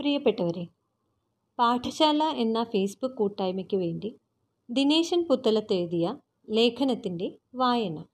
[0.00, 0.68] പ്രിയപ്പെട്ടവരെ
[1.58, 4.16] പാഠശാല എന്ന ഫേസ്ബുക്ക് കൂട്ടായ്മയ്ക്ക് വേണ്ടി
[4.70, 6.16] ദിനേശൻ പുത്തലത്ത് എഴുതിയ
[6.50, 8.04] ലേഖനത്തിന്റെ വായന.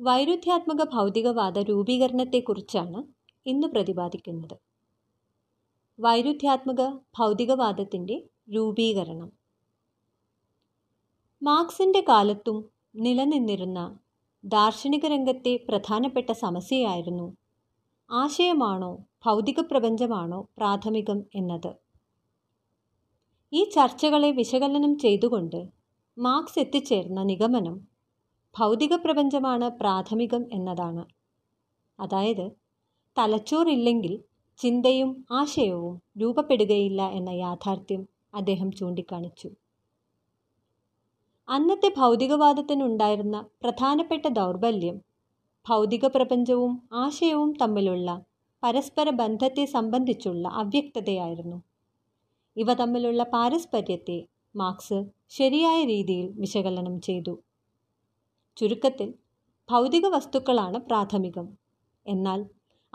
[0.00, 3.04] വൈരുദ്ധ്യാത്മക ഭൗതികവാദ രൂപീകരണത്തെക്കുറിച്ചാണ്
[3.46, 4.56] ഇന്ന് പ്രതിപാദിക്കുന്നത്.
[6.00, 9.32] വൈരുദ്ധ്യാത്മക ഭൗതികവാദത്തിന്റെ രൂപീകരണം.
[11.42, 13.98] മാർക്സിന്റെ കാലത്തും നിലനിന്നിരുന്ന
[14.44, 17.36] ദാർശനിക രംഗത്തെ പ്രധാനപ്പെട്ട സമസ്യയായിരുന്നു
[18.10, 21.76] ആശയമാണോ ഭൗതിക പ്രപഞ്ചമാണോ പ്രാഥമികം എന്നത്?
[23.52, 25.66] ഈ ചർച്ചകളെ വിശകലനം ചെയ്തുകൊണ്ട്
[26.18, 27.88] മാർക്സ് എത്തിച്ചേർന്ന നിഗമനം
[28.58, 31.04] ഭൗതിക പ്രപഞ്ചമാണ് പ്രാഥമികം എന്നതാണ്.
[32.00, 32.50] അതായത്
[33.18, 34.24] തലച്ചോറില്ലെങ്കിൽ
[34.58, 39.50] ചിന്തയും ആശയവും രൂപപ്പെടുകയില്ല എന്ന യാഥാർത്ഥ്യം അദ്ദേഹം ചൂണ്ടിക്കാണിച്ചു.
[41.48, 45.00] അന്നത്തെ ഭൗതികവാദത്തിനുണ്ടായിരുന്ന പ്രധാനപ്പെട്ട ദൗർബല്യം
[45.68, 48.25] ഭൗതിക പ്രപഞ്ചവും ആശയവും തമ്മിലുള്ള
[48.62, 51.62] പരസ്പര ബന്ധത്തെ സംബന്ധിച്ചുള്ള അവ്യക്തതയായിരുന്നു.
[52.56, 54.26] ഇവ തമ്മിലുള്ള പാരസ്പര്യത്തെ
[54.56, 57.38] മാർക്സ് ശരിയായ രീതിയിൽ വിശകലനം ചെയ്തു.
[58.56, 59.14] ചുരുക്കത്തിൽ
[59.70, 61.46] ഭൗതിക വസ്തുക്കളാണ് പ്രാഥമികം.
[62.06, 62.44] എന്നാൽ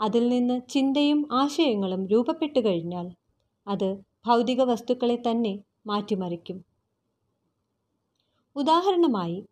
[0.00, 3.10] അതിൽ നിന്ന് ചിന്തയും ആശയങ്ങളും രൂപപ്പെട്ടു കഴിഞ്ഞാൽ
[3.66, 6.64] അത് ഭൗതിക വസ്തുക്കളെ തന്നെ മാറ്റിമറിക്കും.
[8.56, 9.44] ഉദാഹരണമായി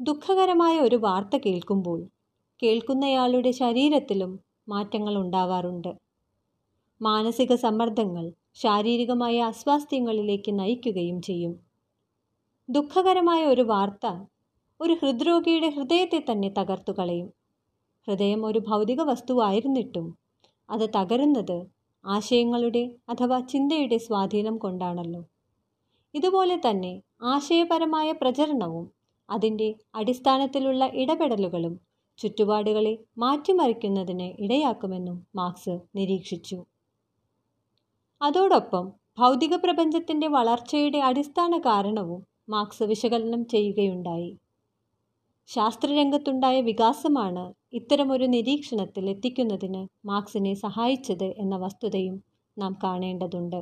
[0.00, 2.00] ദുഃഖകരമായ ഒരു വാർത്ത കേൾക്കുമ്പോൾ
[2.62, 5.90] കേൾക്കുന്നയാളുടെ ശരീരത്തിലും മാറ്റങ്ങൾ ഉണ്ടാവാറുണ്ട്.
[7.02, 11.52] മാനസിക സമ്മർദ്ദങ്ങൾ ശാരീരികമായ അസ്വാസ്ഥ്യങ്ങളിലേക്ക് നയിക്കുകയും ചെയ്യും.
[12.68, 14.06] ദുഃഖകരമായ ഒരു വാർത്ത
[14.80, 17.28] ഒരു ഹൃദ്രോഗിയുടെ ഹൃദയത്തെ തന്നെ തകർത്തു കളയും.
[18.06, 20.06] ഹൃദയം ഒരു ഭൗതിക വസ്തുവായിരുന്നിട്ടും
[20.70, 21.58] അത് തകരുന്നത്
[22.04, 25.22] ആശയങ്ങളുടെ അഥവാ ചിന്തയുടെ സ്വാധീനം കൊണ്ടാണല്ലോ.
[26.14, 28.86] ഇതുപോലെ തന്നെ ആശയപരമായ പ്രചരണവും
[29.30, 31.74] അതിന്റെ അടിസ്ഥാനത്തിലുള്ള ഇടപെടലുകളും
[32.20, 36.64] ചുറ്റുപാടുകളെ മാറ്റിമറിക്കുന്നതിന് ഇടയാക്കുമെന്നും മാർക്സ് നിരീക്ഷിച്ചു.
[38.22, 44.36] അതോടൊപ്പം ഭൗതിക പ്രപഞ്ചത്തിന്റെ വളർച്ചയുടെ അടിസ്ഥാന കാരണവും മാർക്സ് വിശകലനം ചെയ്യുകയുണ്ടായി.
[45.46, 52.24] ശാസ്ത്രരംഗത്തുണ്ടായ വികാസമാണ് ഇത്തരമൊരു നിരീക്ഷണത്തിൽ എത്തിക്കുന്നതിന് മാർക്സിനെ സഹായിച്ചത് എന്ന വസ്തുതയും
[52.58, 53.60] നാം കാണേണ്ടതുണ്ട്.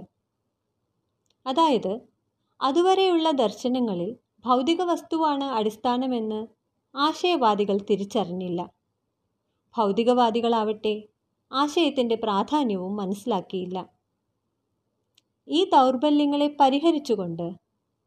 [1.47, 2.01] അതായത്
[2.63, 6.58] അതുവരെയുള്ള ദർശനങ്ങളിൽ ഭൗതിക വസ്തുവാണ് അടിസ്ഥാനമെന്ന്
[6.95, 8.61] ആശയവാദികൾ തിരിച്ചറിഞ്ഞില്ല.
[9.77, 11.09] ഭൗതികവാദികളാവട്ടെ
[11.53, 13.79] ആശയത്തിന്റെ പ്രാധാന്യവും മനസ്സിലാക്കിയില്ല.
[15.49, 17.53] ഈ ദൗർബല്യങ്ങളെ പരിഹരിച്ചുകൊണ്ട്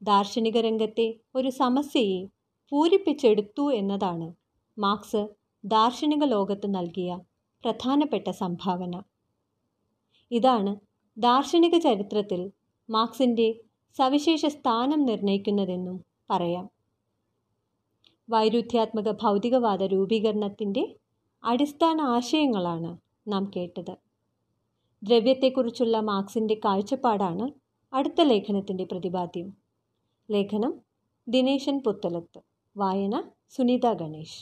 [0.01, 2.25] ദാർശനിക രംഗത്തെ ഒരു സമസ്യയെ
[2.71, 4.33] പൂരിപ്പിച്ചെടുത്തു എന്നതാണ്
[4.77, 5.27] മാർക്സ്
[5.63, 7.19] ദാർശനിക ലോകത്ത് നൽകിയ
[7.63, 8.93] പ്രധാനപ്പെട്ട സംഭാവന.
[10.31, 10.75] ഇതാണ്
[11.17, 12.51] ദാർശനിക ചരിത്രത്തിൽ
[12.89, 13.47] മാർക്സിന്റെ
[13.97, 16.80] സവിശേഷ സ്ഥാനം നിർണയിക്കുന്നതെന്നും പറയാം.
[18.29, 20.95] വൈരുദ്ധ്യാത്മക ഭൗതികവാദ രൂപീകരണത്തിന്റെ
[21.43, 23.93] അടിസ്ഥാന ആശയങ്ങളാണ് നാം കേട്ടത്.
[25.03, 27.45] ദ്രവ്യത്തെക്കുറിച്ചുള്ള മാർക്സിന്റെ കാഴ്ചപ്പാടാണ്
[27.93, 29.47] അടുത്ത ലേഖനത്തിന്റെ പ്രതിപാദ്യം.
[30.29, 30.73] ലേഖനം
[31.27, 32.39] ദിനേശൻ പുത്തലത്ത്.
[32.75, 33.15] വായന
[33.49, 34.39] സുനിത ഗണേഷ്.